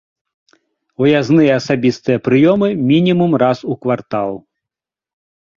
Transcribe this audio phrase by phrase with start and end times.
[1.01, 4.31] Выязныя асабістыя прыёмы мінімум раз у квартал.